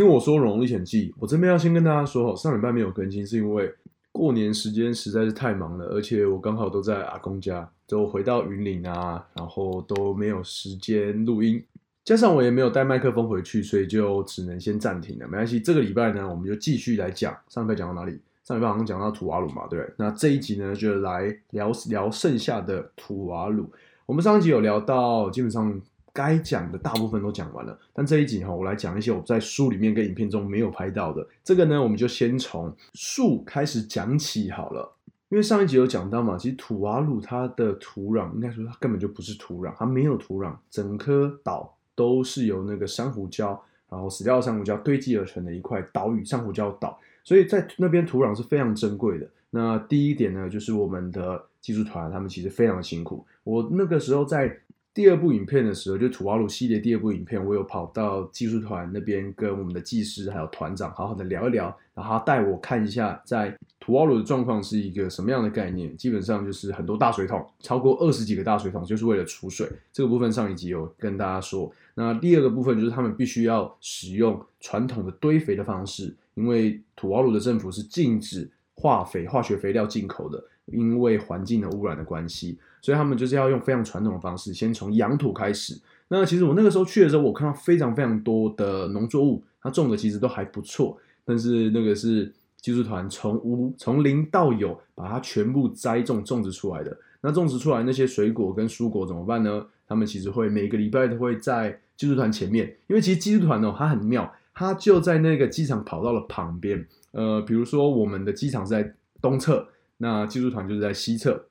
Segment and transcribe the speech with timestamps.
[0.00, 1.10] 听我说《荣荣历险记》。
[1.18, 3.70] 我这边要先跟大家说，上礼拜没有更新，是因为
[4.10, 11.62] 过年时间实在是太忙了，而且我刚好都在阿公家，就回到云林啊，然后都没有时间录音，
[12.02, 15.26] 加上我也没有带麦克风回去，所以就只能先暂停了。
[15.28, 17.36] 没关系，这个礼拜呢，我们就继续来讲。
[17.50, 18.18] 上礼拜讲到哪里？
[18.42, 19.94] 上礼拜好像讲到土瓦鲁嘛，对不对？
[19.98, 23.70] 那这一集呢，就来聊聊剩下的土瓦鲁。
[24.06, 25.78] 我们上一集有聊到，基本上。
[26.12, 31.26] 该讲的大部分都讲完了，但这一集哈，我来讲一些我在书里面跟影片中没有拍到的。
[31.42, 34.96] 这个呢，我们就先从树开始讲起好了。
[35.28, 43.56] 因为上一集有讲到嘛，其实土瓦鲁它的土壤，应该说它根本就不是土壤，它没有土壤，整颗岛都是由那个珊瑚礁，
[43.88, 46.98] 然后死掉的珊瑚礁堆积而成的一块岛屿——珊瑚礁岛。
[47.22, 49.28] 所以在那边土壤是非常珍贵的。
[49.50, 53.24] 那第一点呢，就是我们的技术团他们其实非常的辛苦。
[53.44, 54.58] 我那个时候在。
[54.92, 65.96] 第二部影片的时候，就土瓦鲁系列第二部影片，我有跑到技术团那边跟我们的技师还有团长好好的聊一聊，然后他带我看一下在土瓦鲁的状况是一个什么样的概念。
[65.96, 69.70] 基本上就是很多大水桶，超过二十几个大水桶，就是为了储水。
[69.92, 71.72] 这个部分上一集有跟大家说。
[71.94, 82.58] 那第二个部分就是他们必须要使用传统的堆肥的方式，因为土瓦鲁的政府是禁止化肥、化学肥料进口的，因为环境的污染的关系。
[82.80, 85.78] 所以他们就是要用非常传统的方式，先从养土开始。
[86.08, 90.98] 那其实我那个时候去的时候，我看到非常非常多的农作物，它种的其实都还不错。
[91.24, 96.96] 但是那个是技术团从无从零到有，把它全部栽种种植出来的。
[97.20, 99.64] 那种植出来那些水果跟蔬果怎么办呢？
[99.86, 106.84] 他们其实会每个礼拜都会在技术团前面，因为其实技术团呢，它很妙，它就在那个机场跑道的旁边。
[107.12, 109.68] 呃，比如说我们的机场是在东侧，
[109.98, 111.44] 那技术团就是在西侧。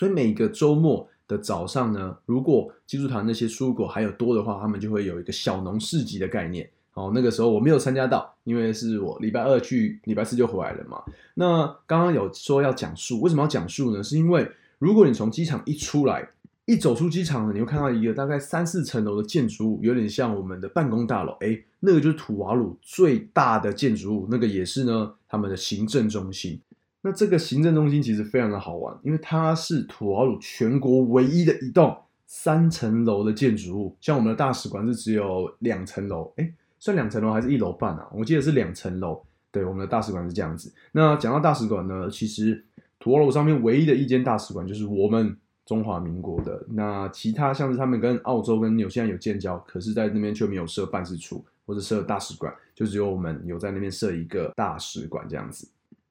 [0.00, 6.66] 所以每个周末的早上呢，如果技术团那些蔬果还有多的话，他们就会有一个小农市集的概念。
[6.94, 11.02] 哦，那个时候我没有参加到，因为是我礼拜二去，礼拜四就回来了嘛。
[11.34, 14.02] 那刚刚有说要讲述，为什么要讲述呢？
[14.02, 16.26] 是因为如果你从机场一出来，
[16.64, 21.32] 一走出机场呢，你会看到一个大概三四层楼的建筑物，有点像我们的办公大楼。
[21.40, 26.58] 哎，那个就是土瓦鲁最大的建筑物，那个也是呢他们的行政中心。
[27.02, 31.96] 那这个行政中心其实非常的好玩，因为它是土瓦鲁全国唯一的一栋
[32.26, 33.96] 三层楼的建筑物。
[34.00, 38.06] 像我们的大使馆是只有两层楼，哎，算两层楼还是一楼半啊？
[38.12, 39.22] 我记得是两层楼。
[39.50, 40.72] 对，我们的大使馆是这样子。
[40.92, 42.64] 那讲到大使馆呢，其实
[42.98, 46.64] 土瓦鲁上面唯一的一间大使馆就是我们中华民国的。
[46.68, 55.66] 那其他像是他们跟澳洲跟纽西兰有建交，可是在那边却没有设办事处或者设大使馆，就只有我们有在那边设一个大使馆这样子。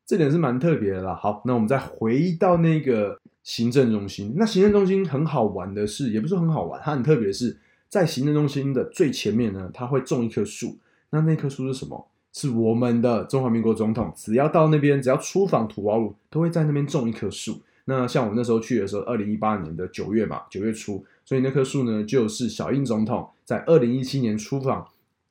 [0.10, 1.14] 这点是蛮特别的啦。
[1.14, 4.34] 好，那我们再回到那个行政中心。
[4.36, 7.56] 那行政中心很好玩的是，也不是很好玩，它很特别，是
[7.88, 10.80] 在行政中心的最前面呢，它会种一棵树。
[11.12, 12.08] 那那棵树是什么？
[12.34, 17.62] 是我们的中华民国总统，只要到那边，只要出访土瓦鲁，都会在那边种一棵树。
[17.86, 24.88] 那像我那时候去的时候，二零一八年的九月嘛，九月初，所以那棵树呢，就是小英总统在二零一七年出访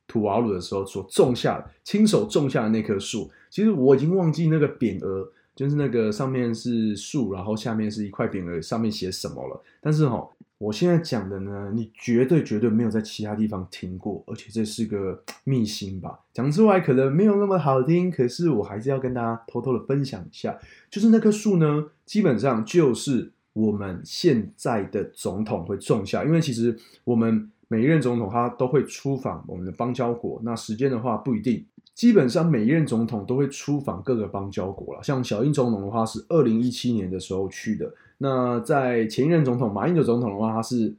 [0.09, 3.31] 土瓦鲁的时候所种下的，亲手种下的那棵树。
[3.49, 9.63] 其实我已经忘记那个匾额，就是那个上面是树，然后下面是一块匾额，上面写什么了。
[9.81, 16.19] 但是哈，我现在讲的呢，你绝对绝对没有在其他地方听过，而且这是个秘辛吧？
[16.33, 20.59] 讲出来可能没有那么好听，可是我还是要跟大家偷偷的分享一下。
[20.91, 31.65] 就是那棵树呢，基本上就是我们现在的总统会种下，因为其实我们每一任总统他都会出访我们的邦交国，那时间的话不一定。
[31.95, 37.93] 基本上每一任总统都会出访各个邦交国了，像小英总统的话是二零一七年的时候去的。
[38.19, 40.95] 那在前一任总统马英九总统的话，他是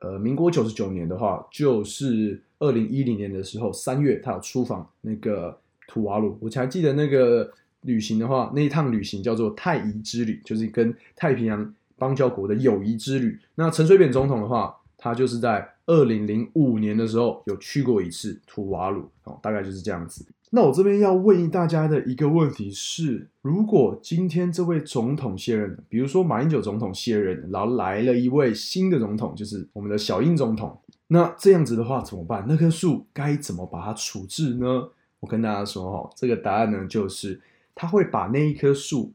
[0.00, 6.36] 呃民国九十九年的话，就是二零一零年的时候三月，他有出访那个土瓦鲁。
[6.38, 7.50] 我才记得那个
[7.80, 13.38] 旅行的话，那一趟旅行叫做太夷之旅，就是跟太平洋邦交国的友谊之旅。
[13.54, 20.24] 那陈水扁总统的话，他就是在二零零五年的时候有去过一次图瓦鲁哦，大概就是这样子。
[20.48, 32.42] 那我这边要问大家的一个问题是：如果今天这位总统卸任，比如说马英九总统卸任，然后来了一位新的总统，就是我们的小英总统，那这样子的话怎么办？
[32.48, 34.88] 那棵树该怎么把它处置呢？
[35.20, 37.38] 我跟大家说哈，这个答案呢就是
[37.74, 39.12] 他会把那一棵树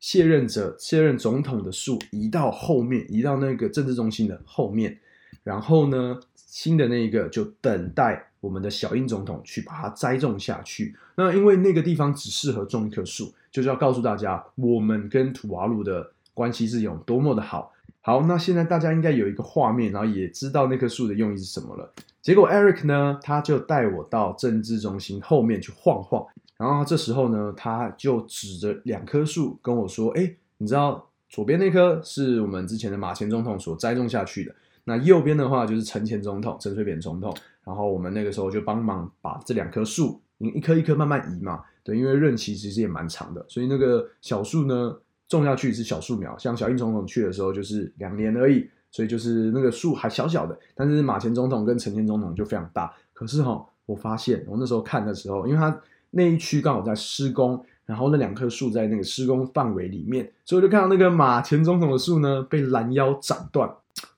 [0.00, 4.98] 卸任者卸任总统的树移到后面，移到那个政治中心的后面，
[5.46, 8.30] 然后呢，新的那一个就等待。
[8.40, 10.94] 我们的小英总统去把它栽种下去。
[11.16, 17.72] 那因为那个地方只适合种一棵树，就是要告诉大家，我们跟土瓦鲁的关系是有多么的好。
[18.00, 21.92] 好，那现在大家应该有一个画面，然后也知道那棵树的用意是什么了。
[22.22, 26.24] 结果 Eric 呢，他就带我到政治中心后面去晃晃。
[26.56, 34.54] 然后这时候呢，他就指着两棵树跟我说：“哎，你知道左边那棵是我们之前的马前总统所栽种下去的，
[34.86, 37.36] 那右边的话就是陈前总统陈水扁总统。”
[37.66, 44.96] 然后我们那个时候就帮忙把这两棵树，一棵一棵慢慢移嘛，对，因为任期其实也蛮长的，所以那个小树呢
[45.26, 52.94] 种下去是小树苗，像小英总统去的时候就是两年而已，所以就是那个树还小小的，但是马前总统跟陈前总统就非常大。
[53.12, 55.76] 可是哈，我发现我那时候看的时候，因为它
[56.12, 63.68] 那一区刚好在施工，然后那两棵树在那个施工范围里面，所以我就看到那个马前总统的树呢被拦腰斩断。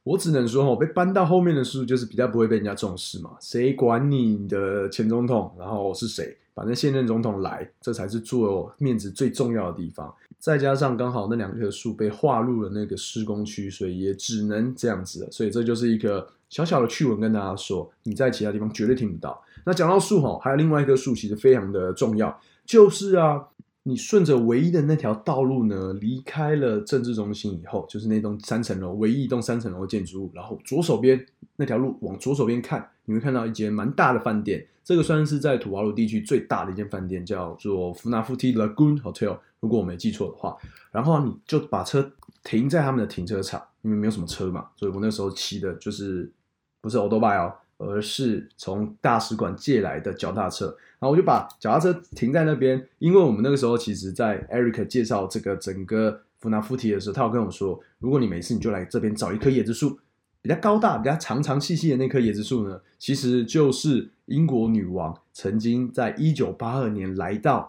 [0.02, 3.30] 我只能说，哦，被搬到后面的树就是比较不会被人家重视嘛。
[3.40, 6.36] 谁管你的前总统，然后是谁？
[6.54, 10.12] 反正现任总统来，这才是做面子最重要的地方。
[10.38, 15.30] 再加上刚好那两棵树被划入了那个施工区，所以也只能这样子了。
[15.30, 19.40] 所以这就是一个小小的趣闻，跟大家说，你在其他地方绝对听不到。
[19.64, 23.44] 那讲到树，哈，还有另外一棵树，其实非常的重要，就是啊。
[23.88, 30.30] 你顺着唯一的那条道路呢，离开了政治中心以后，就是那栋三层楼，唯一一栋三层楼的建筑物。
[30.34, 31.24] 然后左手边
[31.56, 34.62] 那条路往左手边看，你会看到一间蛮大的饭店。
[34.84, 40.54] 这个算是在土瓦鲁地区最大的一间饭店，叫做福纳夫提 Lagoon Hotel，如果我没记错的话。
[40.92, 42.12] 然后你就把车
[42.44, 46.30] 停在他们的停车场，因为没有什么车嘛，所以我那时候骑的就是
[46.82, 47.54] 不是 Old Bike。
[47.78, 50.66] 而是从大使馆借来的脚踏车，
[50.98, 59.98] 然后我就把脚踏车停在那边，因为我们那个时候其实，在 Eric 介绍这个整个福纳夫提的时候，他有跟我说，如果你没事，你就来这边找一棵椰子树，
[60.42, 67.66] 比较高大、比较长长细细的那棵椰子树呢，其实就是英国女王曾经在一九八二年来到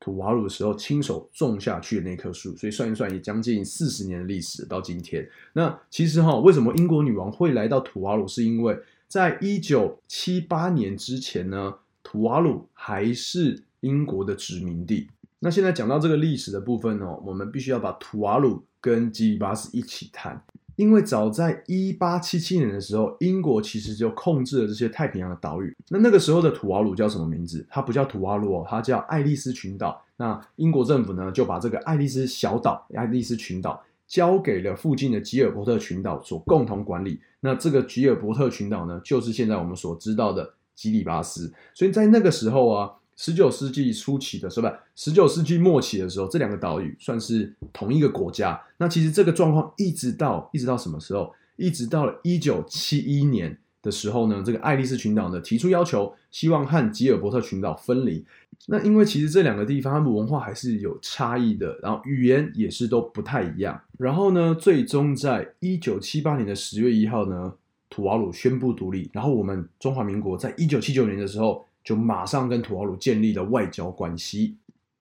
[0.00, 5.26] 土瓦鲁的时候亲手种下去的那棵树，所以算一算也将近四十年的历史到今天。
[5.54, 8.78] 那其实哈，为什么英国女王会来到土瓦鲁，是因为
[9.14, 11.72] 在一九七八年之前呢，
[12.02, 15.08] 土瓦鲁还是英国的殖民地。
[15.38, 20.42] 那现在讲到这个历史的部分哦，我们必须要把土瓦鲁跟基里巴斯一起谈，
[20.74, 25.72] 因为早在一八七七年的时候，英国其实就控制了这些太平洋的岛屿。
[25.90, 27.64] 那那个时候的土瓦鲁叫什么名字？
[27.70, 30.04] 它不叫土瓦鲁哦，它叫爱丽丝群岛。
[30.16, 33.80] 那英国政府呢，就把这个爱丽丝小岛、爱丽丝群岛。
[34.06, 37.20] 交给了附近的吉尔伯特群岛所共同管理。
[37.40, 41.52] 那这个吉尔伯特群岛呢，就是现在我们所知道的基里巴斯。
[41.74, 48.60] 所以在那个时候啊，十九世纪初期的时候，十九世纪末期的时候，这两个岛屿算是同一个国家。
[48.78, 51.32] 那其实这个状况一直到一直到什么时候？
[51.56, 58.24] 一直到了一九七一年的时候呢，这个爱丽丝群岛呢提出要求，希望和吉尔伯特群岛分离。
[58.66, 63.78] 那因为其实这两个地方，他们文化还是有差异的，然后语言也是都不太一样。
[63.98, 67.52] 然后呢，最终在一九七八年的十月一号呢，
[67.90, 69.10] 土瓦鲁宣布独立。
[69.12, 74.56] 然后我们中华民国在一九七九年的时候，就马上跟土瓦鲁建立了外交关系。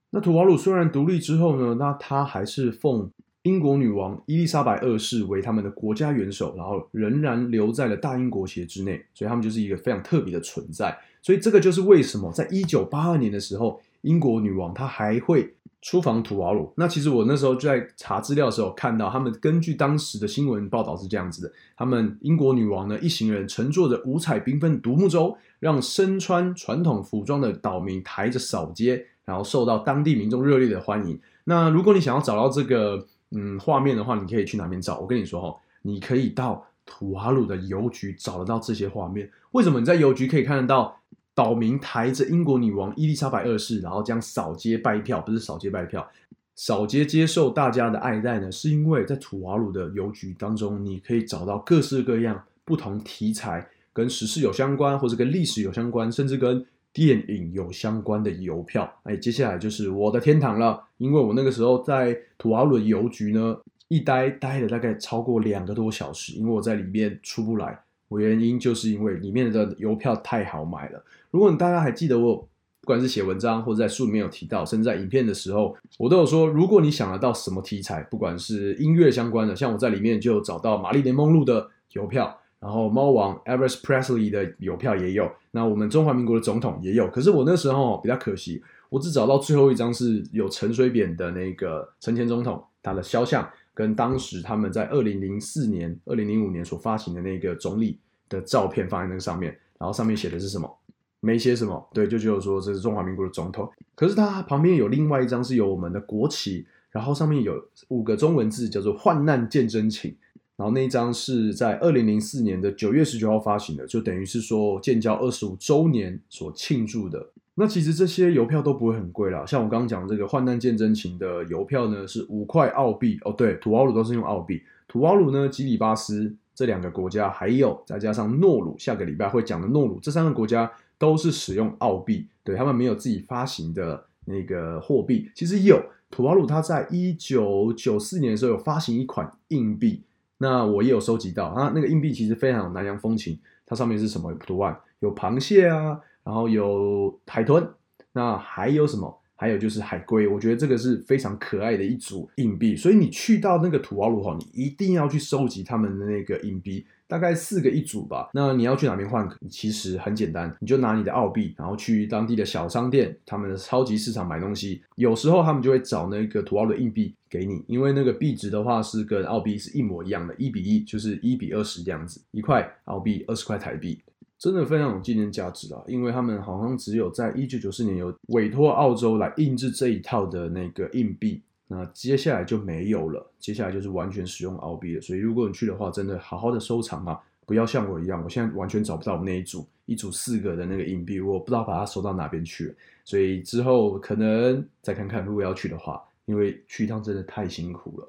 [0.09, 3.09] 那土瓦鲁虽然独立之后呢，那他还是奉
[3.43, 10.97] 英国女王伊丽莎白二世为他们的国家元首，然后仍然留在了大英国协之内，所以他们就是一个非常特别的存在。
[11.21, 16.71] 所以这个就是为什么在一九八二年的时候，英国女王她还会出访土瓦鲁。
[16.77, 31.19] 那其实我那时候就在查资料的时候看到，他们根据当时的新闻报道是这样子的：他们英国女王呢一行人乘坐着五彩缤纷独木舟，让身穿传统服装的岛民抬着扫街，然后受到当地民众热烈的欢迎。
[31.45, 34.99] 那如果你想要找到这个嗯画面的话，你可以去哪边找？
[34.99, 39.29] 我跟你说哈，你可以到土瓦鲁的邮局找得到这些画面。
[39.51, 40.97] 为什么你在邮局可以看得到？
[41.35, 46.07] 岛民抬着英国女王伊丽莎白二世，然后将扫街拜票，不是扫街拜票，
[46.53, 48.51] 扫街接受大家的爱戴呢？
[48.51, 56.63] 是因为在土瓦鲁的邮局当中，你可以找到各式各样不同题材、跟时事有相关，或者跟历史有相关，甚至跟
[56.93, 58.89] 电影有相关的邮票。
[59.03, 63.57] 哎，接下来就是我的天堂了，因为我那个时候在土瓦鲁邮局呢，
[63.87, 67.79] 一待待了大概超过两个多小时，因为我在里面出不来。
[68.09, 71.03] 我原因就是因为里面的邮票太好买了。
[71.31, 87.09] 如果你大家还记得我，不管是写文章或者在书里面有提到，甚至在影片的时候，我都有说，如果你想得到什么题材，不管是音乐相关的，像我在里面就找到玛丽莲梦露的邮票，然后猫王 Elvis Presley 的邮票也有，那我们中华民国的总统也有。
[87.09, 100.73] 可是我那时候比较可惜，我只找到最后一张是有陈水扁的那个陈前总统他的肖像，跟当时他们在二零零四年、二零零五年所发行的那个总理的照片放在那个上面，然后上面写的是什么？
[101.19, 103.69] 没写什么，对，就只有说这是中华民国的总统。
[103.95, 110.15] 可是它旁边有另外一张是有我们的国旗，然后上面有五个中文字，叫做“患难见真情”。
[110.55, 117.29] 然后那一张是在二零零四年的九月十九号发行的，就等于是说建交二十五周年所庆祝的。
[117.55, 123.31] 那其实这些邮票都不会很贵啦，像我刚刚讲这个“患难见真情”的邮票呢，是五块澳币哦。
[123.31, 124.61] 对，土瓦鲁都是用澳币。
[124.87, 130.71] 土瓦鲁呢，基里巴斯这两个国家，还有再加上诺鲁，下个礼拜会讲的诺鲁，这三个国家。
[130.99, 135.29] 都是使用澳币，对他们没有自己发行的那个货币。
[135.35, 135.77] 其实有
[136.09, 140.01] 土瓦鲁，它在一九九四年的时候有发行一款硬币，
[140.43, 141.71] 那我也有收集到啊。
[141.73, 144.77] 那个硬币其实非常有南洋风情，它上面是什么图案？
[144.99, 147.65] 有螃蟹啊，然后有海豚，
[148.11, 149.21] 那还有什么？
[149.37, 150.27] 还有就是海龟。
[150.27, 156.85] 我觉得这个是非常可爱的一组硬币，所以你去到那个土瓦鲁哈，你一定要去收集他们的那个硬币。
[157.13, 158.31] 大概四个一组吧。
[158.33, 159.29] 那你要去哪边换？
[159.47, 164.81] 其实很简单，你就拿你的澳币，然后去当地的小商店、他们的超级市场买东西。
[164.95, 172.19] 有时候他们就会找那个土澳的硬币给你，因为那个币值的话是跟澳币是一模一样的，一比一，就是一比二十这样子。
[172.31, 174.01] 一块澳币二十块台币，
[174.39, 175.83] 真的非常有纪念价值啊！
[175.87, 181.43] 因为他们好像只有在一九九四年有委托澳洲来印制这一套的那个硬币。
[181.67, 185.01] 那接下来就没有了，接下来就是完全使用澳币了。
[185.01, 192.75] 所以如果你去的话，真的好好的收藏啊，不要像我一样，我现在完全找不到我那一组一组四个的那个硬币，我不知道把它收到哪边去了。
[193.05, 198.07] 所以之后可能再看看，如果要去的话，因为去一趟真的太辛苦了。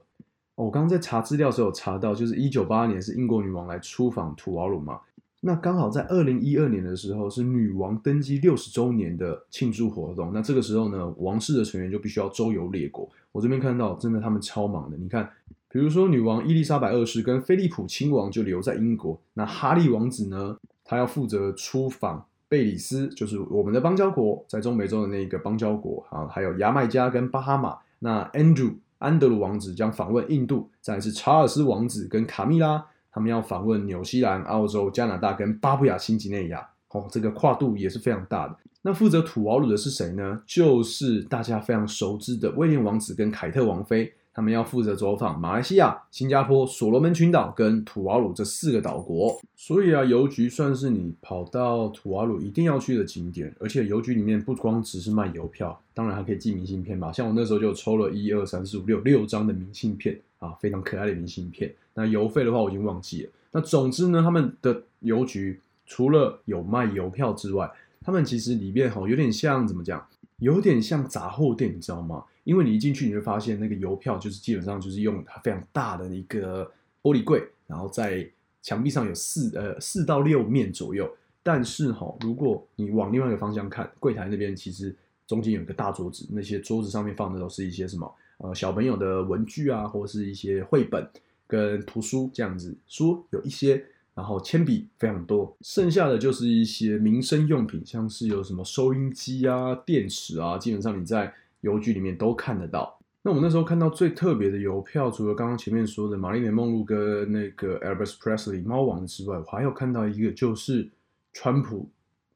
[0.57, 5.01] 我刚刚在查资料的时候有查到，就是一九八二年是英国女王来出访土瓦鲁嘛。
[5.47, 13.07] 那刚好在二零一二年的时候是女王登基六十周年的庆祝活动，那这个时候呢，王室的成员就必须要周游列国。
[13.31, 14.97] 我这边看到，真的他们超忙的。
[14.97, 15.29] 你看，
[15.69, 27.77] 比如说女王伊丽莎白二世跟菲利普亲王就留在英国，那哈利王子呢，他要负责出访贝里斯，就是我们的邦交国，在中美洲的那个邦交国啊，还有牙买加跟巴哈马。
[27.99, 32.87] 那 Andrew 安德鲁王子将访问印度，再是查尔斯王子跟卡米拉。
[33.15, 38.57] 他们要访问纽西兰、澳洲、加拿大跟巴布亚新几内亚，哦，这个跨度也是非常大的。
[38.83, 40.43] 那负责土瓦鲁的是谁呢？
[40.45, 44.13] 就是大家非常熟知的威廉王子跟凯特王妃。
[44.37, 49.41] 他们要负责走访马来西亚、新加坡、所罗门群岛跟土瓦鲁这四个岛国。
[49.55, 53.55] 所以啊，邮局算是你跑到土瓦鲁一定要去的景点。
[53.61, 57.13] 而且邮局里面不光只是卖邮票，当然还可以寄明信片吧。
[57.13, 61.73] 像我那时候就抽了一二三四五六六张的明信片啊，非常可爱的明信片。
[61.95, 63.31] 那邮费的话，我已经忘记了。
[63.53, 67.71] 那总之呢，他们的邮局除了有卖邮票之外，
[68.01, 70.07] 他们其实里面哈有点像怎么讲？
[70.39, 72.25] 有点像杂货店，你知道吗？
[72.43, 76.71] 因为你一进去，你会发现那个邮票就是基本上就是用它非常大的一个
[77.01, 78.29] 玻璃柜，然后在
[78.61, 81.09] 墙壁上有四呃四到六面左右。
[81.43, 84.95] 但是哈，如果你往另外一个方向看，柜台那边其实
[85.27, 91.09] 中间有一个大桌子，那些桌子上面放的都是一些什么呃小朋友的文具啊，或者是一些绘本。
[91.47, 93.85] 跟图书这样子，书有一些，
[94.15, 102.99] 然后铅笔非常多，剩下的就是一些民生用品，像是有什么收音机啊、电池啊，基本上你在邮局里面都看得到。
[103.23, 110.89] 那我们那时候看到最特别的邮票，除了刚刚前面说的玛丽莲梦露跟那个 Elvis Presley 猫王之外，我还有看到一个就是
[111.33, 111.89] 川普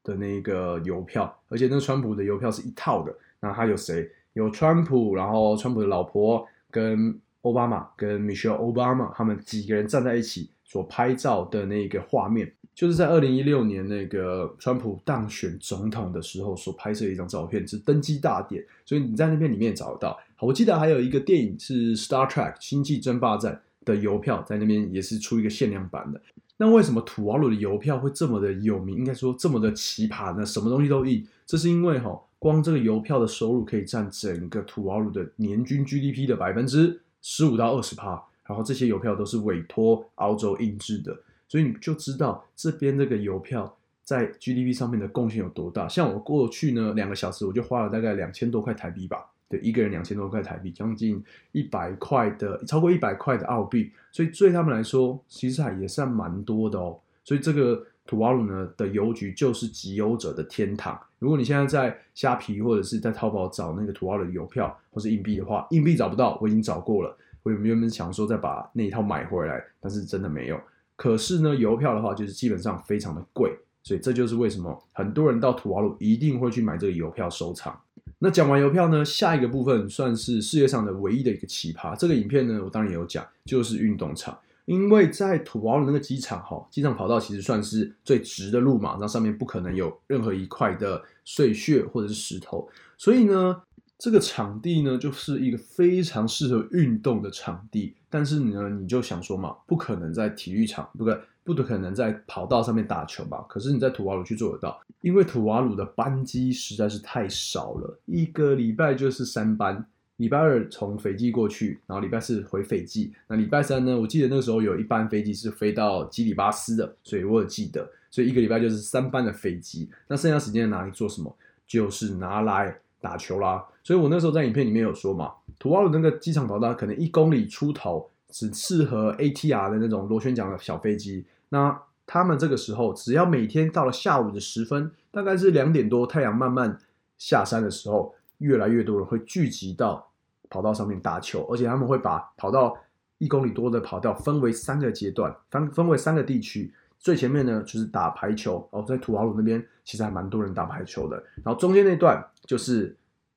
[0.03, 3.15] 的那个邮票，而且那川普的邮票是一套的。
[3.39, 4.09] 那他有谁？
[4.33, 7.19] 有川普，然后川普的老婆跟。
[7.41, 20.19] 奥巴马跟 Michelle Obama 他们几个人站在一起所拍照的那个画面，就是在二零一六年那个川普当选总统的时候所拍摄的一张照片，是登基大典，所以你在那边里面找到。
[20.35, 26.21] 好，我记得还有一个电影是 Star Trek 星际争霸战的邮票，在那边也是出一个限量版的。
[26.57, 28.97] 那为什么土瓦鲁的邮票会这么的有名？
[28.97, 30.45] 应该说这么的奇葩呢？
[30.45, 36.99] 什么东西都印，这是因为哈，光这个邮票的收入可以占整个土瓦鲁的年均 GDP 的百分之。
[37.21, 45.87] 十五到二十趴，然后这些邮票都是委托澳洲印制的，所以你就知道这边这个邮票在 GDP 上面的贡献有多大。
[45.87, 56.99] 像我过去呢两个小时，我就花了大概两千多块台币吧，对，一个人两千多块台币，将近一百块的，超过一百块的澳币，所以对他们来说，其实还也算蛮多的哦。
[57.23, 60.99] 所以这个土瓦鲁呢的邮局就是集邮者的天堂。
[61.19, 67.15] 如果你现在在虾皮或者是在淘宝找那个土瓦鲁的邮票或是硬币的话，硬币找不到，我已经找过了。
[67.43, 70.59] 我原本想说再把那一套买回来，但是真的没有。
[70.95, 77.79] 可是呢，邮票的话就是基本上非常的贵，所以这就是为什么很多人到土瓦鲁一定会去买这个邮票收藏。
[78.17, 81.95] 那讲完邮票呢，下一个部分算是世界上的唯一的一个奇葩。
[81.95, 84.35] 这个影片呢，我当然也有讲，就是运动场。
[84.69, 93.59] 因为在土瓦鲁那个机场哈，机场跑道其实算是最直的路嘛，那上面不可能有任何一块的碎屑或者是石头，所以呢，
[93.97, 97.95] 这个场地呢就是一个非常适合运动的场地。
[98.11, 103.43] 但是你呢，你就想说嘛，不可能在体育场，不可不可能在跑道上面打球吧？
[103.49, 109.83] 可是你在土瓦鲁去做得到，因为土瓦鲁的班机实在是太少了，一个礼拜就是三班。
[110.19, 113.13] 礼拜二从斐济过去，然后礼拜四回斐济。
[113.27, 113.97] 那礼拜三呢？
[113.97, 117.89] 我记得那个时候有一班飞机是飞到基里巴斯的，所以我有记得。
[118.11, 119.89] 所以一个礼拜就是三班的飞机。
[120.09, 121.33] 那剩下时间拿来做什么？
[121.65, 123.65] 就是拿来打球啦。
[123.81, 131.23] 所以我那时候在影片里面有说嘛，土瓦鲁那个机场跑道可能一公里出头，只适合 ATR 的那种螺旋桨的小飞机。
[131.47, 136.77] 那他们这个时候，只要每天到了下午的时分，大概是两点多，太阳慢慢
[137.17, 140.08] 下山的时候，越来越多人会聚集到。
[140.49, 142.75] 跑道上面打球，而且他们会把跑道
[143.17, 146.73] 一公里多的跑道分为三个阶段，分分为三个地区。
[146.97, 151.15] 最前面呢就是打排球哦，在土豪鲁那边其实还蛮多人打排球的。
[151.43, 152.93] 然后中间那段就是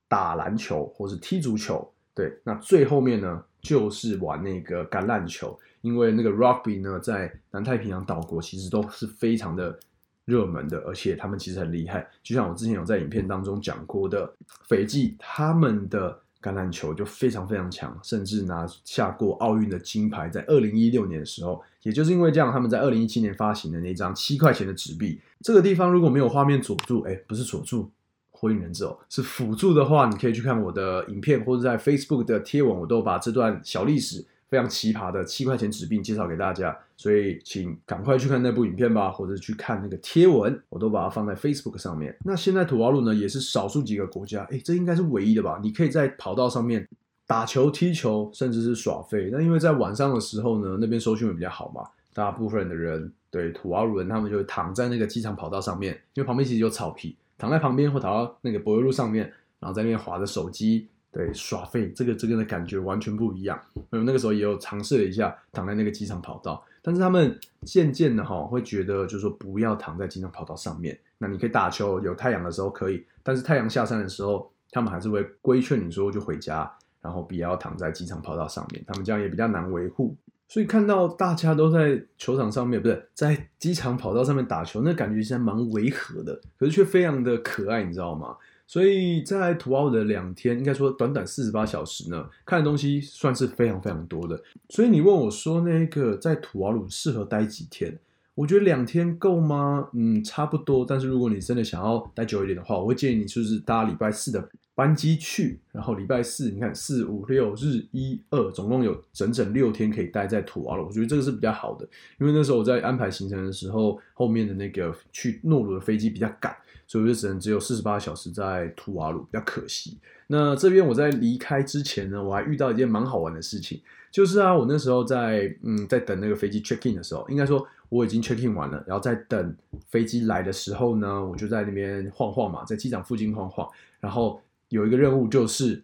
[0.08, 2.36] 打篮球或是踢足球，对。
[2.42, 9.78] 那最后面呢就是玩那个橄榄球，因为那个 rugby 呢在南太平洋岛国其实都是非常的
[10.24, 12.08] 热门的，而且他们其实很厉害。
[12.22, 14.32] 就像我之前有在影片当中讲过的，
[14.68, 16.21] 斐济他们的。
[16.42, 20.28] 橄榄球就非常非常强，甚至拿下过奥运的金牌。
[20.28, 25.20] 在二零一六年的时候，也就是因为这样，他们在二零一七年发行的那张七块钱的纸币。
[25.40, 27.90] 这个地方如果没有画面佐助，哎，不是佐助，
[28.30, 34.26] 火影忍者哦，是辅助的话，你可以去看我的影片，或者在 Facebook 的贴文，我都把这段小历史。
[34.52, 42.14] 非常奇葩的七块钱纸币介绍给大家，所以请赶快去看那部影片吧，或者去看那个贴文，我都把它放在 Facebook 上面。
[42.22, 45.58] 那现在土瓦鲁呢，也是少数几个国家，哎，这应该是唯一的吧？
[45.62, 46.86] 你可以在跑道上面
[47.26, 49.30] 打球、踢球，甚至是耍废。
[49.32, 60.88] 那因为在晚上的时候呢，那边收讯会比较好嘛，大部分的人对土瓦鲁人，他们就会躺在那个机场跑道上面，因为旁边其实有草皮，躺在旁边或躺到那个柏油路上面，然后在那边划着手机。
[61.12, 63.60] 对，耍废这个这个的感觉完全不一样。
[63.90, 70.98] 我，那个时候也有尝试了一下躺在那个机场跑道，但是他们渐渐的哈会觉得，就是说不要躺在机场跑道上面。
[71.18, 76.68] 那你可以打球，有太阳的时候可以，但是太阳下山的时候，他们还是会规劝你说就回家，
[77.02, 78.82] 然后不要躺在机场跑道上面。
[78.86, 80.16] 他们这样也比较难维护。
[80.48, 88.36] 所以看到大家都在球场上面，不是在机场跑道上面打球，那感觉现在蛮违和的，可是却非常的可爱，你知道吗？
[88.72, 94.42] 所以在土澳的两天，应该说短短四十八小时呢，看的东西算是非常非常多的。
[94.70, 97.94] 所以你问我说，那个在土澳鲁适合待几天？
[98.34, 99.88] 我觉得两天够吗？
[99.92, 100.84] 嗯，差不多。
[100.88, 110.86] 但是如果你真的想要待久一点的话，我会建议你就是搭礼拜四的班机去，然后礼拜四你看四五六日一二，总共有整整六天可以待在土瓦鲁。
[110.86, 111.86] 我觉得这个是比较好的，
[112.18, 116.54] 因为那时候我在安排行程的时候，后面的那个去诺鲁的飞机比较赶。
[116.84, 119.98] 所以我就只能只有四十八小时在图瓦鲁，比较可惜。
[120.26, 129.54] 那这边我在离开之前呢，我还遇到一件蛮好玩的事情，就是啊，我那时候在嗯在等那个飞机 check in 的时候，应该说我已经 check in 完了，然后在等
[129.88, 133.68] 飞机来的时候呢，我就在那边晃晃嘛，在机场附近晃晃，
[134.00, 135.82] 然后有一个任务就是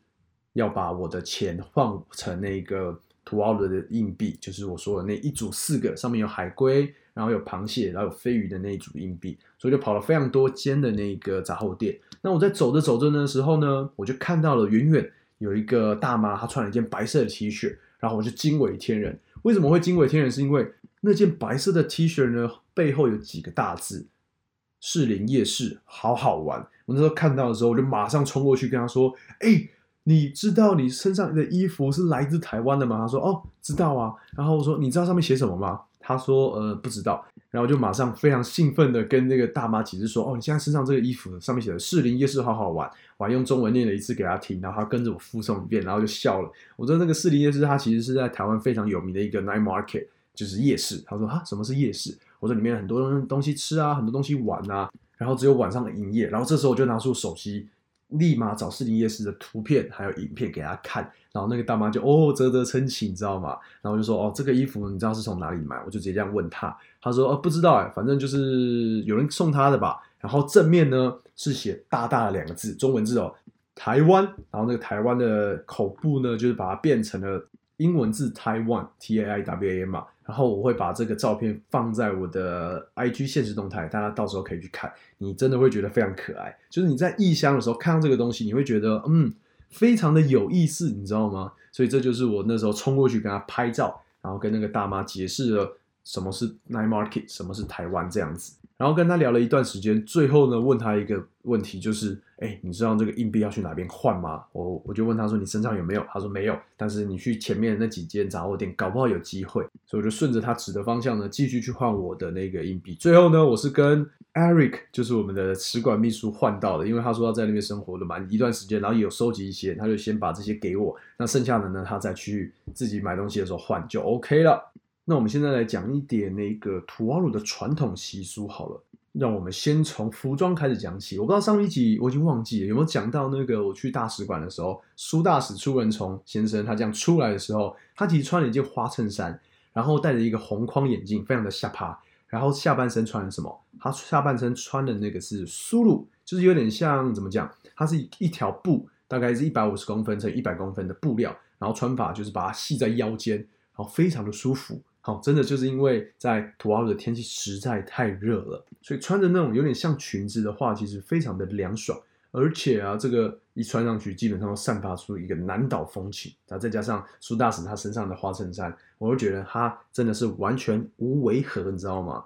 [0.54, 6.92] 要把我的钱换成那个图瓦鲁的硬币，就是我说的那一组四个，上面有海龟。
[7.14, 11.98] 然后有螃蟹，然后有飞鱼的那一组硬币，所以就跑了非常多间的那个杂货店。
[12.22, 19.18] 那我在走着走着的时候呢，我就看到了远远有一个大妈，她穿了一件白色的 T 恤，然后我就惊为天人。
[19.42, 20.30] 为什么会惊为天人？
[20.30, 20.64] 是因为
[21.00, 24.06] 那件白色的 T 恤呢，背后有几个大字
[24.80, 26.60] “士林夜市好好玩”。
[26.86, 29.68] 我那时候看到的时候，我就马上冲过去跟他说：“哎，
[30.04, 46.50] 你知道你身上的衣服是来自台湾的吗？”他说：“哦，知道啊。”然后我说：“你知道上面写什么吗？”他说：“呃，不知道。”然后就马上非常兴奋的跟那个大妈解释说：“哦，你现在身上这个衣服上面写的‘士林夜市好好玩’，我还用中文念了一次给他听，然后他跟着我复诵一遍，然后就笑了。
[46.76, 50.06] 我说那个士林夜市，它其实是在台湾非常有名的一个 night market，
[50.38, 51.02] 就是夜市。
[51.04, 52.16] 他说啊，什么是夜市？
[52.38, 56.28] 我说里面很多东西吃啊，很多东西玩啊，然后只有晚上的营业。
[56.28, 57.68] 然后这时候我就拿出手机
[58.10, 63.58] 立马找士林夜市的图片还有影片给他看，然后那个大妈就哦啧啧称奇，你知道吗？
[63.82, 65.76] 然后就说哦这个衣服你知道是从哪里买？
[65.84, 70.00] 我就直接这样问他，他说哦不知道哎，反正就是有人送他的吧。
[70.20, 73.34] 然后正面呢是写大大的两个字，中文字哦，
[73.74, 74.24] 台湾。
[74.50, 77.44] 然后那个台湾的口部呢就是把它变成了
[77.76, 80.04] 英文字 Taiwan T A I W A 嘛。
[80.28, 86.54] 然后我会把这个照片放在我的 IG 现实动态，大家到时候可以去看，你真的会觉得非常可爱。
[86.68, 89.32] 就是你在异乡的时候看到这个东西，你会觉得嗯，
[89.70, 91.54] 非常的有意思，你知道吗？
[91.72, 98.57] 所以这就是我那时候冲过去跟他拍照，然后跟那个大妈解释了什么是 Night Market，什么是台湾这样子。
[98.78, 104.44] 然后跟他聊了一段时间，最后呢问他一个问题，就是，哎，你知道这个硬币要去哪边换吗？
[104.52, 106.06] 我我就问他说，你身上有没有？
[106.12, 109.66] 他说没有，但是你去前面那几间杂货店，搞不好有机会。
[109.84, 112.94] 所以我就顺着他指的方向呢，继续去换我的那个硬币。
[112.94, 124.70] 最后呢，我是跟 Eric，就是我们的使馆秘书换到的，因为他说要在那边生活了蛮一段时间，然后有收集一些，他就先把这些给我，那剩下的呢，他再去自己买东西的时候换就 OK 了。
[125.10, 128.78] 那我们现在来讲一点那个土瓦鲁的传统习俗好了，
[129.12, 131.18] 让我们先从服装开始讲起。
[131.18, 139.40] 我不知道上一集我已经忘记了有没有讲到那个我去大使馆的时候，苏大使出文从先生他这样出来的时候，他其实穿了一件花衬衫，
[139.72, 143.64] 然后戴着一个红框眼镜，非常的下趴，然后下半身穿了什么？
[143.80, 147.50] 他下半身穿的那个是苏鲁，就是有点像怎么讲？
[147.74, 154.78] 它是一条布，大概是一百五十公分乘一百公分的布料，然后穿法就是把它系在腰间，然后非常的舒服。
[155.08, 161.98] 好，真的就是因为在土澳的天气实在太热了，所以穿着那种有点像裙子的话，其实非常的凉爽。
[162.30, 166.30] 而且啊，这个一穿上去，基本上散发出一个南岛风情。
[166.46, 172.22] 然后再加上苏大使他身上的花衬衫，我就觉得他真的是完全无违和，你知道吗？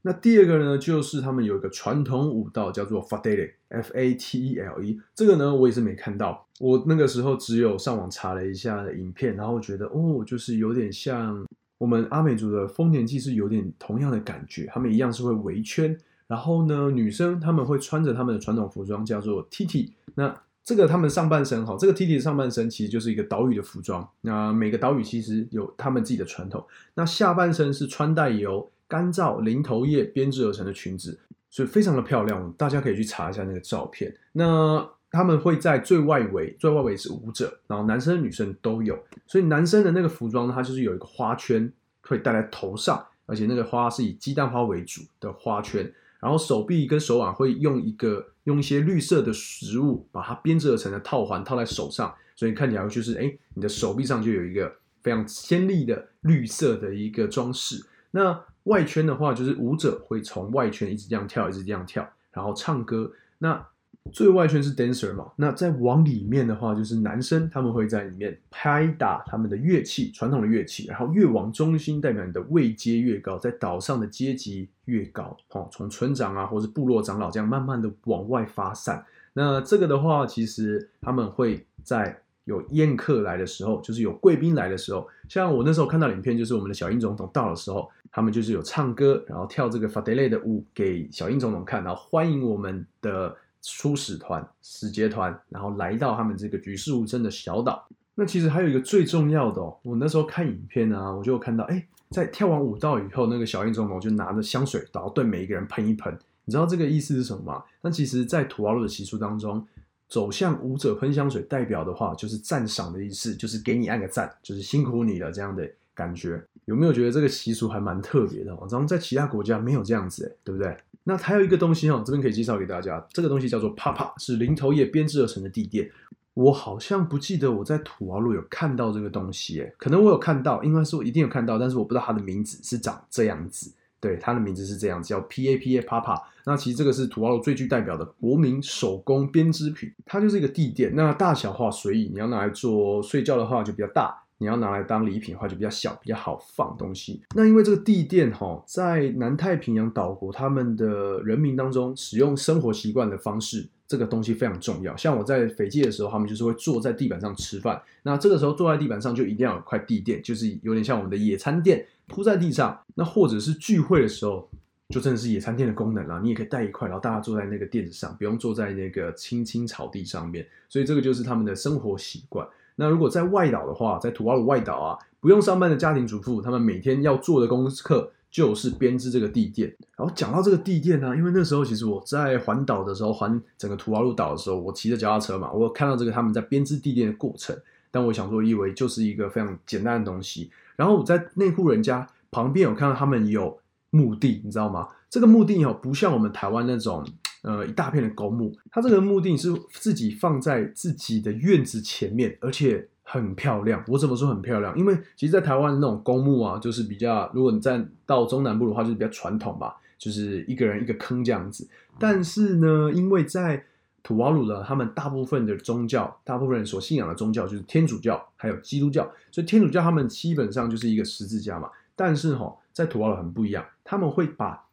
[0.00, 4.98] 那第二个呢，就是他们有一个传统舞蹈叫做 Fatele，F A T E L E。
[5.14, 11.44] 这个呢，我也是没看到，我那个时候只有上网查了一下影片，然后觉得哦，就是有点像。
[11.82, 19.92] 我们阿美族的丰年祭是有点同样的感觉，他们一样是会围圈，然后呢，女生他们会穿着他们的传统服装，叫做 T T。
[20.14, 24.08] 那这个他们上半身哈，这个 T T 的上半身其实就是一个岛屿的服装。
[24.20, 26.64] 那每个岛屿其实有他们自己的传统。
[26.94, 31.18] 那下半身是穿戴由干燥零头叶编织而成的裙子，
[31.50, 32.52] 所以非常的漂亮。
[32.52, 34.14] 大家可以去查一下那个照片。
[34.30, 38.98] 那他们会在最外围，最外围是舞者，然后男生女生都有。
[39.26, 41.70] 所以男生的那个服装，它就是有一个花圈
[42.00, 45.92] 会戴在头上，而且那个花是以鸡蛋花为主的花圈。
[46.18, 54.72] 然后手臂跟手腕会用一个用一些绿色的食物把它编织而成的套环套在手上，所以看起来就是哎，你的手臂上就有一个
[55.02, 57.84] 非常鲜丽的绿色的一个装饰。
[58.12, 63.12] 那外圈的话，就是舞者会从外圈一直这样跳，一直这样跳，然后唱歌。
[63.38, 63.66] 那
[64.10, 79.02] 最外圈是 dancer 嘛，那再往里面的话，就是男生他们会在里面拍打他们的乐器，传统的乐器，然后越往中心，代表你的位阶越高，在岛上的阶级越高，哦，从村长啊，或是部落长老这样慢慢的往外发散。
[79.32, 93.34] 那这个的话，其实他们会在有宴客来的时候，就是有贵宾来的时候，像我那时候看到影片，就是我们的小英总统到的时候，他们就是有唱歌，然后跳这个 Fadel 的舞给小英总统看，然后欢迎我们的。
[93.62, 97.88] 出使团、使节团，然后来到他们这个举世无争的小岛。
[98.14, 106.12] 那其实还有一个最重要的哦，我那时候看影片啊，我就看到，哎，在跳完舞蹈以后，那个小英总统就拿着香水，然后对每一个人喷一喷。
[106.44, 107.62] 你知道这个意思是什么吗？
[107.80, 109.66] 那其实，在土瓦鲁的习俗当中，
[110.08, 116.44] 走向舞者喷香水，代表的话就是赞赏的意思，就是给你按个赞，就是辛苦你了这样的感觉。
[116.66, 118.50] 有没有觉得这个习俗还蛮特别的？
[118.70, 120.76] 然后在其他国家没有这样子，哎，对不对？
[121.04, 123.04] 那还有一个东西哦，这边可以介绍给大家。
[123.12, 125.90] 这个东西叫做 Papa，是零头叶编织而成的地垫。
[126.34, 133.70] 我好像不记得我在土瓦路有看到这个东西，诶，可能我有看到，应该是我一定有看到，但是我不知道它的名字是长这样子。
[134.00, 136.22] 对，它的名字是这样子，叫 Papa Papa。
[136.44, 140.94] 那其实这个是土瓦路最具代表的国民手工编织品，它就是一个地垫。
[140.96, 144.21] 那大小话随意，你要拿来做睡觉的话就比较大。
[144.42, 147.22] 你要拿来当礼品的话，就比较小，比较好放东西。
[147.36, 154.96] 那因为这个地垫哈，在南太平洋岛国他们的人民当中，使用生活习惯的方式，这个东西非常重要。
[154.96, 157.80] 像我在斐济的时候，他们就是会坐在地板上吃饭。
[158.02, 162.76] 那这个时候坐在地板上，就一定要有块地垫，就是有点像我们的野餐垫铺在地上。
[162.96, 164.50] 那或者是聚会的时候，
[164.88, 166.20] 就真的是野餐垫的功能了。
[166.20, 170.44] 你也可以带一块，然后大家坐在那个垫子上，不用坐在那个青青草地上面。
[170.68, 172.44] 所以这个就是他们的生活习惯。
[172.76, 179.68] 那如果在外岛的话，在土瓦鲁外岛啊，不用上班的家庭主妇，他们每天要做的功课就是编织这个地垫。
[179.96, 187.56] 然后讲到这个地垫呢，因为那时候其实我在环岛的时候，环整个土瓦鲁岛的时候，我骑着脚踏车嘛，我看到这个他们在编织地垫的过程。
[187.90, 190.50] 但我想说，以为就是一个非常简单的东西。
[190.76, 193.58] 然后我在那户人家旁边有看到他们有
[193.90, 194.88] 墓地，你知道吗？
[195.10, 197.06] 这个墓地哦，不像我们台湾那种
[197.42, 203.84] 呃一大片的公墓，它这个墓地是自己放在自己的院子前面，而且很漂亮。
[203.88, 204.76] 我怎么说很漂亮？
[204.78, 211.68] 因为其实，在台湾那种公墓啊，就是比较，如果你在到中南部的话，就是比较传统吧，就是一个人一个坑这样子。
[211.98, 213.64] 但是呢，因为在
[214.02, 219.04] 土瓦鲁的他们大部分的宗教，大部分人所信仰的宗教就是天主教，还有基督教。
[219.30, 221.68] 所以天主教他们基本上就是一个十字架嘛。
[221.94, 224.64] 但是哈，在土瓦鲁很不一样，他们会把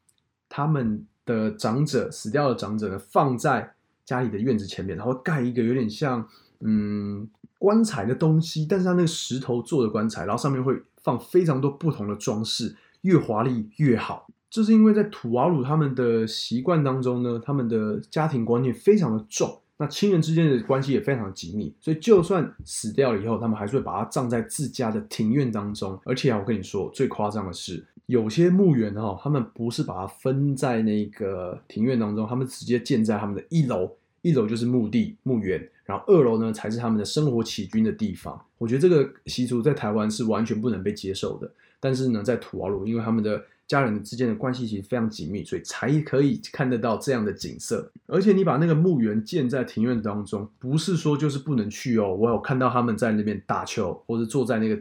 [0.47, 6.27] 他们的长者死掉的长者呢放在家里的院子前面，然后盖一个有点像
[6.61, 14.27] 嗯棺材的东西，但是它那个石头做的棺材，然后上面会放非常多不同的装饰，越华丽越好。
[14.49, 25.97] 这是因为在土瓦鲁他们的习惯当中呢，他们的家庭观念非常的重，那亲人之间的关系也非常紧密，所以就算死掉了以后，他们还是会把它葬在自家的庭院当中。
[26.03, 33.89] 而且啊，我跟你说，最夸张的是，有些墓园哈，他们不是把它分在那个庭院当中，他们直接建在他们的一楼，
[34.21, 38.37] 一楼就是墓地墓园，然后二楼呢才是他们的生活起居的地方。
[38.57, 47.89] 我觉得这个习俗在台湾是完全不能被接受的，但是呢，在土瓦鲁，因为他们的家人之间的关系其实非常紧密，所以才可以看得到这样的景色。
[48.07, 52.15] 而且你把那个墓园建在庭院当中，不是说就是不能去哦。
[52.15, 54.77] 我有看到他们在那边打球，或者坐在那个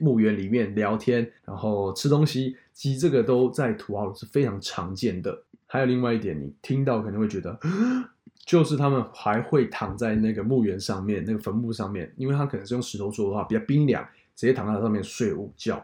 [0.00, 2.56] 墓园里面聊天，然后吃东西。
[2.72, 5.44] 其实这个都在土豪是非常常见的。
[5.66, 7.56] 还有另外一点，你听到可能会觉得，
[8.44, 14.02] 就是他们还会躺在那个墓园上面，那个坟墓上面，因为他可能是用石头做的话，比较冰凉，
[14.34, 15.76] 直接躺在上面睡午觉。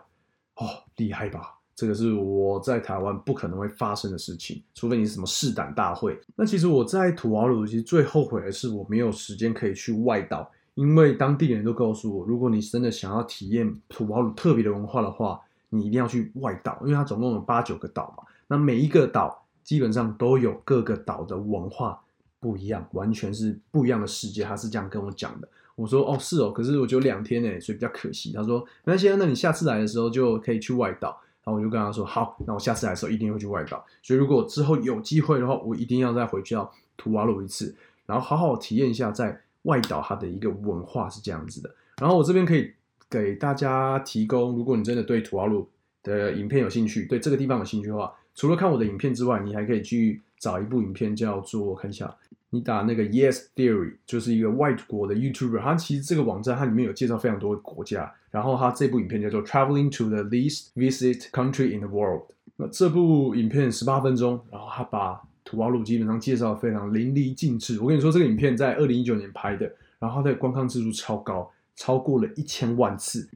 [0.57, 0.66] 哦，
[0.97, 1.58] 厉害吧？
[1.79, 6.19] 这个是我在台湾不可能会发生的事情，除非你是什么试胆大会。
[6.35, 18.25] 那其实我在土瓦鲁其实最后悔的是我没有时间可以去外岛，因为当地人都告诉我，如果你真的想要体验土瓦鲁特别的文化的话，你一定要去外岛，因为它总共有八九个岛嘛。
[18.49, 22.01] 那每一个岛基本上都有各个岛的文化
[22.41, 24.43] 不一样，完全是不一样的世界。
[24.43, 25.49] 他是这样跟我讲的。
[25.77, 28.33] 我说哦是哦，可是我只有两天呢，所以比较可惜。
[28.33, 31.17] 他说没关系，那你下次来的时候就可以去外岛。
[31.49, 33.83] 然后我就跟他说：“好，那我下次来的时候一定会去外岛。
[34.03, 41.75] 所以如果之后有机会的话，我一定要再回去到图瓦鲁一次，然后好好体验一下在外岛它的一个文化是这样子的。
[41.97, 42.71] 然后我这边可以
[43.09, 45.67] 给大家提供，如果你真的对图瓦鲁
[46.03, 52.14] 的影片有兴趣，对这个地方有兴趣的话，除了看我的影片之外，你还可以去找一部影片叫做我看一下。”
[52.51, 62.22] 你打那个 Yes Theory，就是一个外国的 YouTuber，他其实这个网站它里面有介绍非常多的国家，然后他这部影片叫做 Traveling to the Least Visit Country in the World。
[62.57, 67.81] 那这部影片十八分钟，然后他把土瓦鲁基本上介绍的非常淋漓尽致。
[67.81, 73.29] 我跟你说，这个影片在二零一九年拍的，然后它的观看次数超高，超过了一千万次，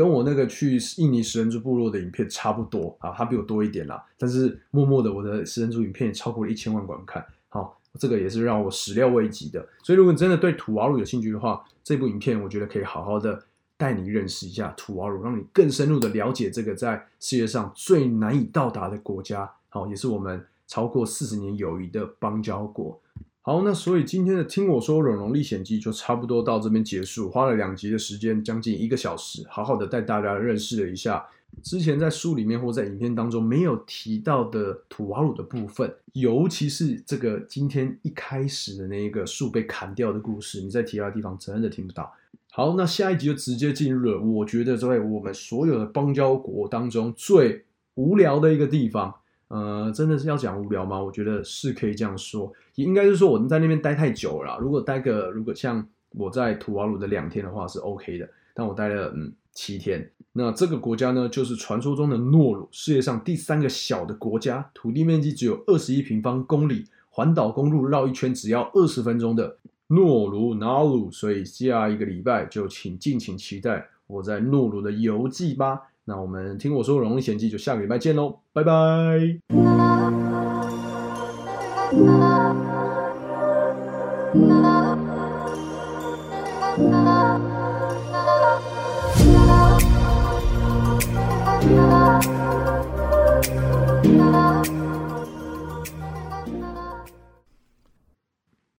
[0.00, 4.02] 跟我那个去印尼食人族部落的影片差不多啊，他比我多一点啦。
[4.16, 7.24] 但是默默的，我的食人族影片也超过了一千万观看。
[7.48, 7.76] 好。
[7.98, 13.42] 这个也是让我始料未及的，所以如果你真的对土瓦鲁有兴趣的话，这部影片我觉得可以好好的
[13.76, 22.96] 带你认识一下土瓦鲁，让你更深入的了解这个在世界上最难以到达的国家，好，也是我们超过四十年友谊的邦交国。
[23.42, 31.26] 好，那所以今天的听我说《荣荣历险记》就差不多到这边结束，花了两集的时间，将近一个小时，好好的带大家认识了一下。
[31.62, 42.12] 之前在书里面或在影片当中没有提到的土瓦鲁的部分，尤其是这个今天一开始的那一个树被砍掉的故事，你在其他地方真的听不到。
[42.52, 49.16] 好，那下一集就直接进入了，我觉得在我们所有的邦交国当中最无聊的一个地方。
[49.50, 51.00] 呃，真的是要讲无聊吗？
[51.00, 54.58] 我觉得是可以这样说，也应该是说我们在那边待太久了。
[54.58, 59.32] 如果待个，如果像我在土瓦鲁的两天的话是 OK 的，但我待了嗯。
[59.52, 69.58] 七天，那这个国家呢，就是传说中的诺鲁，世界上第三个小的国家，土地面积只有二十一平方公里，环岛公路绕一圈只要二十分钟的
[69.88, 71.10] 诺鲁纳鲁。
[71.10, 75.80] 所以下一个礼拜就请敬请期待我在诺鲁的游记吧。
[76.10, 79.40] 那我们听我说《荣历险记》，就下个礼拜见喽，拜拜。